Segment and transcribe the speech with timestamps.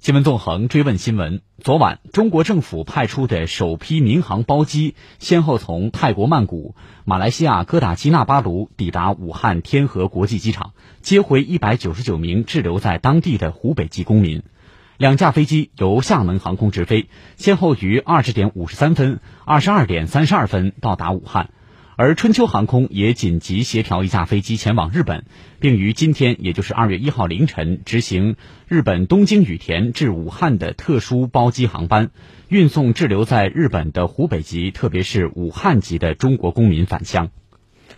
[0.00, 14.42] 新闻纵横追问新闻：昨晚，中国政府派出的首批民航包机先后从泰国曼谷、马来西亚哥打基纳巴卢抵达武汉天河国际机场，接回一百九十九名滞留在当地的湖北籍公民。
[14.96, 21.50] 两架飞机由厦门航空直飞，先后于二十点五十三分、二十二点三十二分到达武汉。
[22.00, 25.26] 而春秋航空也紧急协调一架飞机前往日本，
[25.58, 28.36] 并于今天，也就是二月一号凌晨执行
[28.68, 32.10] 日本东京羽田至武汉的特殊包机航班，
[32.48, 37.28] 运送滞留在日本的湖北籍，特别是武汉籍的中国公民返乡。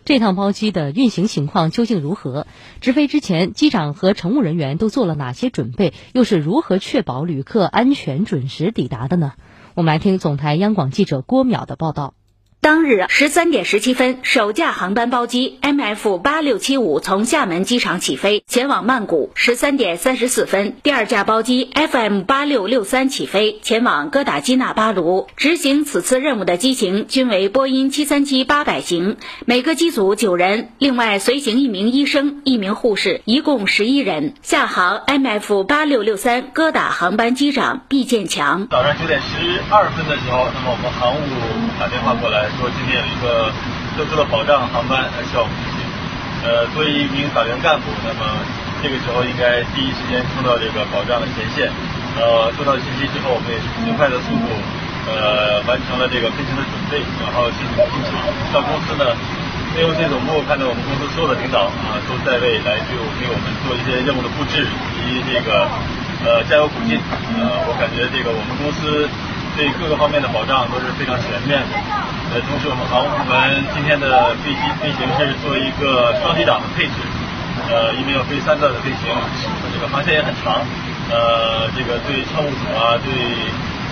[0.05, 2.49] 这趟包机的运行情况究竟如何？
[2.81, 5.95] 直飞之前，机长和乘务人员都做了哪些准备？
[6.13, 9.35] 又是如何确保旅客安全准时抵达的呢？
[9.75, 12.15] 我们来听总台央广记者郭淼的报道。
[12.63, 19.33] 当日十三点十七分，首架航班包机 MF 八六七五从厦门机场起飞，前往曼谷。
[19.35, 25.27] 十三点三十四分，第二架包机 FM 八六六三起飞，前往哥打基纳巴卢。
[25.37, 34.35] 执行此次任务的机型均为波音七三七八百型，每个机组九人，另外随行一名医生、一名护士，一共十一人。
[34.41, 42.52] 厦航 MF 八六六三哥打航班机长毕建强：早上九点十二分的时候，那么我们航务打电话过来。
[42.59, 43.51] 说今天有一个
[43.97, 45.81] 特殊的保障航班需要我们执行，
[46.45, 48.25] 呃，作为一名党员干部，那么
[48.83, 51.71] 这个时候应该第一时间冲到这个保障的前线。
[52.13, 54.47] 呃，收到信息之后，我们也是尽快的速度，
[55.09, 58.21] 呃，完成了这个飞行的准备，然后进行进场。
[58.53, 59.17] 到公司呢，
[59.73, 65.65] 内务总部看到我们公司所有的领导啊都在位，来就给我们做一些任务的布置以及这个
[66.29, 67.01] 呃加油鼓劲。
[67.41, 69.09] 呃，我感觉这个我们公司。
[69.57, 71.77] 对各个方面的保障都是非常全面的。
[72.33, 76.93] 呃，同时我们航务部门今天的飞机飞行是做一个双机长的配置，
[77.69, 79.13] 呃，因为要飞三段的飞行，
[79.75, 80.65] 这个航线也很长，
[81.11, 83.13] 呃，这个对乘务组啊，对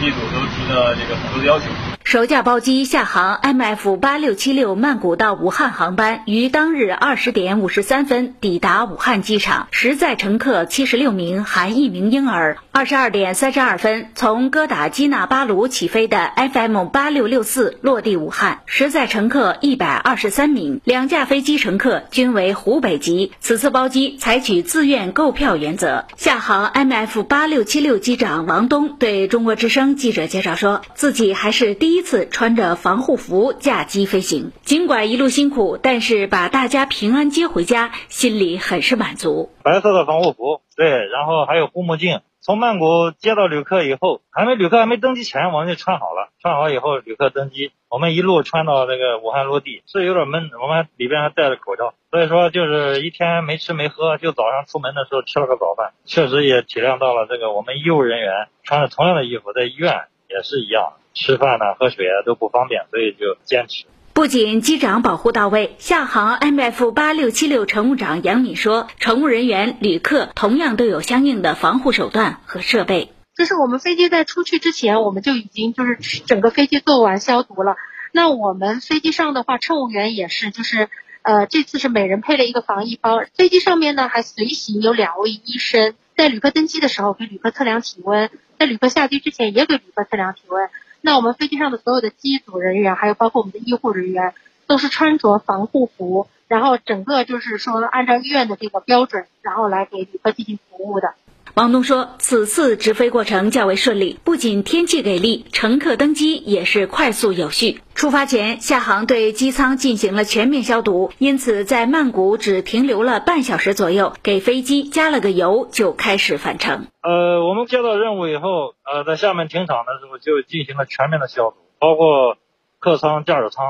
[0.01, 1.67] 机组都提了这个很多的要求。
[2.03, 12.57] 首架包机下航 MF 八六七六曼谷到武汉航班于当日二十点五十三分抵达武汉机场，实载乘客七十六名，含一名婴儿。
[12.73, 23.33] 二十二点三十二分，从哥打基纳巴卢起飞的 FM 八六六四落地武汉，实载乘客一百二十三名，两架飞机乘客均为湖北籍。
[23.41, 26.07] 此次包机采取自愿购票原则。
[26.17, 31.75] 厦航 MF 八六七六机长王东对中国之声记者介绍说，自己还是。
[31.75, 39.51] 第一次穿着防护服驾机飞行，尽管一路辛苦，但是把大家平安接回家，心里很是满足。
[39.65, 42.21] 白色的防护服，对，然后还有护目镜。
[42.43, 46.31] 从曼谷接到旅客以后，还没旅客还没登机前，我们就穿好了。
[46.41, 55.93] 穿好以后，旅客登机，我们一路穿到这个武汉落地，是有点闷，我们里边还戴着口罩，所以说就是一天没吃没喝，就早上出门的时候吃了个早饭。
[56.07, 60.95] 确实也体谅到了这个我们医务人员穿着同样的衣服在医院也是一样。
[61.13, 63.85] 吃饭呢、喝水啊都不方便，所以就坚持。
[64.21, 73.15] 不仅机长保护到位，厦航 MF 八六七六乘务长杨敏说，乘务人员、旅客同样都有相应的防护手段和设备。
[73.35, 77.77] 就是我们飞机在出去之前，我们就已经就是整个飞机做完消毒了。
[78.13, 80.91] 那我们飞机上的话，乘务员也是，就是
[81.23, 83.23] 呃，这次是每人配了一个防疫包。
[83.35, 90.69] 飞机上面呢还随行有两位医生，在旅客登机的时候给旅客测量体温，在旅客下机之前也给旅客测量体温。
[91.03, 94.35] 那我们飞机上的所有的机组人员，还有包括我们的医护人员，
[94.67, 101.15] 都是穿着防护服，然后整个就是说按照医院的这个标准，然后来给旅客进行服务的。
[101.61, 107.83] 王东说，此次直飞过程较为顺利，不仅天气给力，乘客登机也是快速有序。
[107.95, 116.87] 出发前，厦航对机舱进行了全面消毒，因此在曼谷只停留了半小时左右，给飞机加了个油就开始返程。
[117.03, 122.39] 呃，我们接到任务以后，呃，在厦门停场的时候就进行了全面的消毒，包括
[122.79, 123.67] 客舱、驾驶舱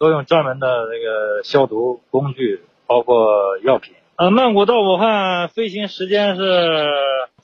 [0.00, 3.94] 都用专门的那个消毒工具，包括药品。
[4.16, 6.42] 呃，曼谷到武汉飞行时间是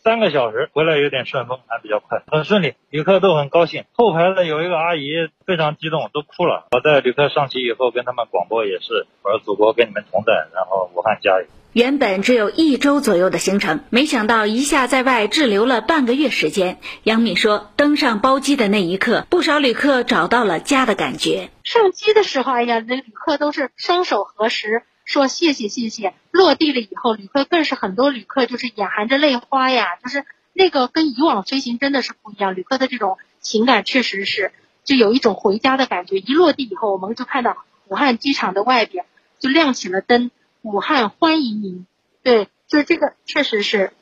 [0.05, 3.85] 三个小时，回来有点顺风，还比较快，很顺利，旅客都很高兴。
[3.95, 5.09] 后排的有一个阿姨
[5.47, 6.69] 非常激动，都哭了。
[6.73, 11.47] 我在旅客上机以后跟他们广播也是，我说祖国跟你们同在，然后武汉加油。
[11.73, 16.81] 原本只有一周左右的行程，没想到一下在外滞留了半个月时间。
[17.05, 21.49] 杨敏说，登上包机的那一刻，不少旅客找到了家的感觉。
[21.63, 24.83] 上机的时候，哎呀，那旅客都是双手合十。
[25.07, 34.53] 说谢谢谢谢，落地了以后，旅客更是很多旅客就是眼含着泪花呀，就是那个跟以往飞行真的是不一样，旅客的这种情感确实是
[34.83, 36.19] 就有一种回家的感觉。
[36.19, 39.07] 一落地以后，我们就看到武汉机场的外边
[39.39, 40.33] 就亮起了灯，
[40.63, 41.87] 武汉欢迎您。
[42.25, 43.93] 对，就是这个确实是。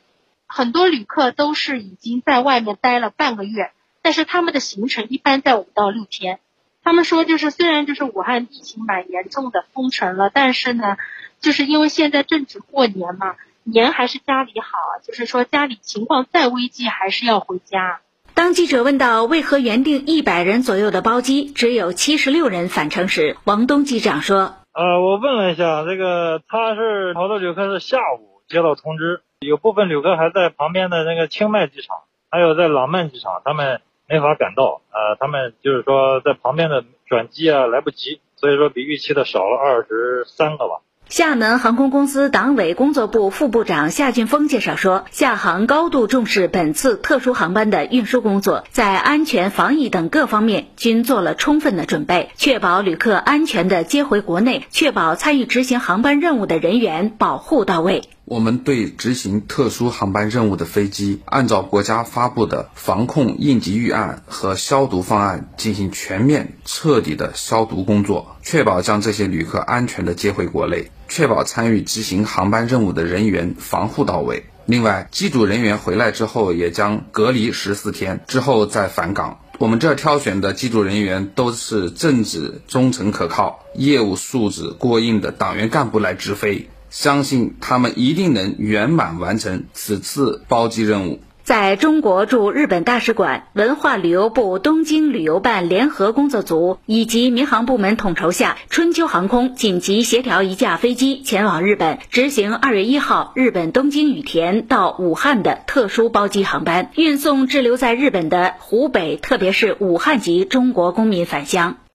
[0.47, 3.71] 很多旅客都是已经在外面待了半个月，
[4.01, 6.39] 但是他们的行程一般在五到六天。
[6.83, 10.97] 他们说，就是虽然就是武汉疫情蛮严重的封城了，但是呢，
[11.39, 14.67] 就是因为现在正值过年嘛，年还是家里好，
[15.01, 18.01] 就是说家里情况再危机，还是要回家。
[18.33, 31.95] 当记者问到为何原定一百人左右的包机只有七十六人返程时，王东机长说：“呃，我问了一下，这个他是好多旅客是下午接到通知，有部分旅客还在旁边的那个清迈机场，
[32.29, 40.81] 还有在廊曼机场，他们。”没法赶到，呃，他们就是说在旁边的转机啊来不及，所以说比预期的少了二十三个吧。
[41.09, 58.03] 厦门航空公司党委工作部副部长夏俊峰介绍说，厦航高度重视本次特殊航班的运输工作，在安全、防疫等各方面均做了充分的准备，确保旅客安全的接回国内，确保参与执行航班任务的人员保护到位。
[58.25, 74.45] 我们对执行特殊航班任务的飞机，按照国家发布的防控应急预案和消毒方案，进行全面彻底的消毒工作，确保将这些旅客安全的接回国内，确保参与执行航班任务的人员防护到位。
[74.65, 79.39] 另外，机组人员回来之后也将隔离十四天，之后再返岗。
[79.59, 86.69] 我们这挑选的机组人员都是正直、忠诚、可靠、业务素质过硬的党员干部来执飞。
[86.93, 91.19] 相信他们一定能圆满完成此次包机任务。
[91.43, 111.75] 在中国驻日本大使馆、文化旅游部东京旅游办联合工作组以及民航部门统筹下，春秋航空紧急协调一架飞机前往日本，执行二月一号日本东京羽田到武汉的特殊包机航班，运送滞留在日本的湖北，特别是武汉籍中国公民返乡。